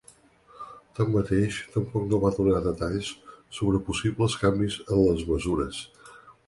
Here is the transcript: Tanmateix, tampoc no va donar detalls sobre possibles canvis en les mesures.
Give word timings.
Tanmateix, 0.99 1.59
tampoc 1.75 2.07
no 2.13 2.21
va 2.25 2.33
donar 2.39 2.63
detalls 2.69 3.13
sobre 3.59 3.85
possibles 3.93 4.41
canvis 4.47 4.83
en 4.89 5.05
les 5.07 5.27
mesures. 5.35 5.89